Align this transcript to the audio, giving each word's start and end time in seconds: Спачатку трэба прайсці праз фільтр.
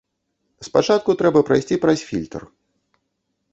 Спачатку 0.67 1.15
трэба 1.19 1.39
прайсці 1.51 1.79
праз 1.85 1.99
фільтр. 2.09 2.41